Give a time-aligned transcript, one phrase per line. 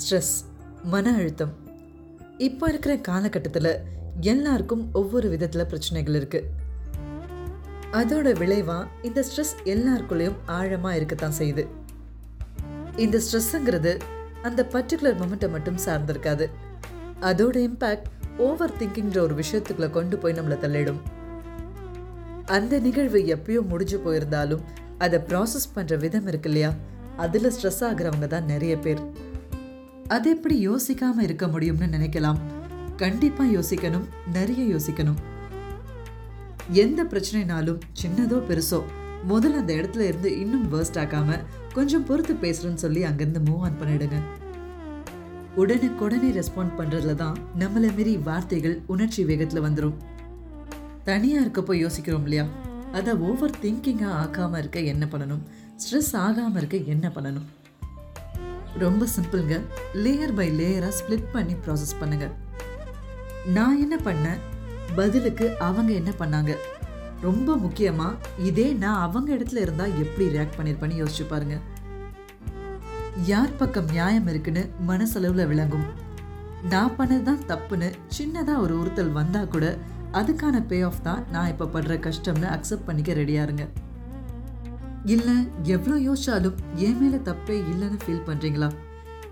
[0.00, 0.34] Stress
[0.92, 1.52] மன அழுத்தம்.
[2.46, 3.72] இப்போ இருக்கிற காலகட்டத்தில்
[4.30, 6.48] எல்லாருக்கும் ஒவ்வொரு விதத்தில் பிரச்சனைகள் இருக்குது
[8.00, 11.64] அதோட விளைவாக இந்த ஸ்ட்ரெஸ் எல்லாருக்குள்ளேயும் ஆழமாக இருக்கத்தான் செய்யுது.
[13.04, 13.92] இந்த ஸ்ட்ரெஸ்ஸுங்கிறது
[14.48, 16.46] அந்த பர்டிகுலர் மொமெண்ட்டை மட்டும் சார்ந்திருக்காது.
[17.30, 18.08] அதோட இம்பேக்ட்
[18.46, 21.02] ஓவர் திங்கிங்கிற ஒரு விஷயத்துக்குள்ள கொண்டு போய் நம்மளை தள்ளிடும்.
[22.56, 24.64] அந்த நிகழ்வு எப்பயோ முடிஞ்சு போயிருந்தாலும்
[24.98, 26.72] அதை ப்ராசஸ் பண்ணுற விதம் இருக்கு இல்லையா?
[27.16, 29.02] அதில் ஸ்ட்ரெஸ் ஆகுறவங்க தான் நிறைய பேர்.
[30.14, 32.40] அது எப்படி யோசிக்காம இருக்க முடியும்னு நினைக்கலாம்.
[32.96, 35.20] கண்டிப்பா யோசிக்கணும் நிறைய யோசிக்கணும்.
[36.82, 38.80] எந்த பிரச்சனைனாலும் சின்னதோ பெருசோ
[39.28, 41.38] முதல்ல அந்த இடத்துல இருந்து இன்னும் வேர்ஸ்ட் ஆக்காம
[41.74, 44.18] கொஞ்சம் பொறுத்து பேசுறேன்னு சொல்லி அங்கிருந்து மூவ் ஆன் பண்ணிடுங்க.
[45.56, 49.96] உடனுக்குடனே ரெஸ்பாண்ட் பண்றதுல தான் நம்மளை மீறி வார்த்தைகள் உணர்ச்சி வேகத்துல வந்துடும்
[51.04, 52.44] தனியா இருக்கப்போ யோசிக்கிறோம் இல்லையா?
[52.92, 55.42] அதை ஓவர் திங்கிங்காக ஆக்காம இருக்க என்ன பண்ணணும்?
[55.82, 57.48] ஸ்ட்ரெஸ் ஆகாம இருக்க என்ன பண்ணணும்?
[58.78, 59.56] ரொம்ப சிம்பிள்ங்க.
[59.94, 62.28] லேயர் பை லேயராக ஸ்ப்ளிட் பண்ணி ப்ராசஸ் பண்ணுங்க.
[63.56, 64.40] நான் என்ன பண்ணேன்
[64.96, 66.54] பதிலுக்கு அவங்க என்ன பண்ணாங்க?
[67.20, 71.58] ரொம்ப முக்கியமாக இதே நான் அவங்க இடத்துல இருந்தால் எப்படி ரியாக்ட் பண்ணிருப்பேன்னு யோசிச்சு பாருங்க.
[73.26, 75.86] யார் பக்கம் நியாயம் இருக்குன்னு மனசளவில் விளங்கும்.
[76.72, 79.78] நான் பண்ணது தான் தப்புன்னு சின்னதாக ஒரு உறுத்தல் வந்தால் கூட
[80.20, 83.66] அதுக்கான பே ஆஃப் தான் நான் இப்போ படுற கஷ்டம்னு அக்செப்ட் பண்ணிக்க ரெடியாக இருங்க.
[85.04, 88.68] இல்லை எவ்வளோ யோசிச்சாலும் என் மேலே தப்பே இல்லைன்னு ஃபீல் பண்ணுறீங்களா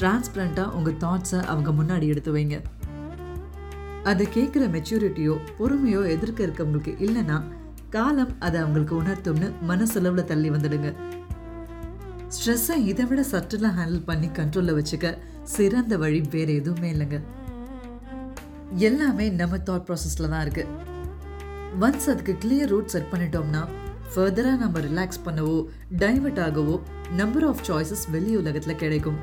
[0.00, 2.62] டிரான்ஸ்பரண்ட்டாக உங்கள் தாட்ஸை அவங்க முன்னாடி எடுத்து வைங்க.
[4.04, 7.42] அதை கேட்குற மெச்சூரிட்டியோ பொறுமையோ எதிர்க்க இருக்கவங்களுக்கு இல்லைன்னா
[7.90, 10.94] காலம் அதை அவங்களுக்கு உணர்த்தும்னு மனசளவில் தள்ளி வந்துடுங்க.
[12.28, 17.20] ஸ்ட்ரெஸ்ஸை இதை விட சட்டலாக ஹேண்டில் பண்ணி கண்ட்ரோலில் வச்சுக்க சிறந்த வழி வேறு எதுவுமே இல்லைங்க.
[18.76, 20.70] எல்லாமே நம்ம தாட் ப்ராசஸில் தான் இருக்குது
[21.80, 23.68] ஒன்ஸ் அதுக்கு கிளியர் ரூட் செட் பண்ணிட்டோம்னா
[24.14, 25.58] ஃபர்தராக நம்ம ரிலாக்ஸ் பண்ணவோ
[26.02, 26.74] டைவர்ட் ஆகவோ
[27.20, 29.18] நம்பர் ஆஃப் சாய்ஸஸ் வெளி உலகத்தில் கிடைக்கும்.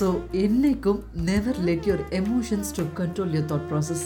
[0.00, 0.06] ஸோ
[0.44, 4.04] என்னைக்கும் never let your emotions to control your thought process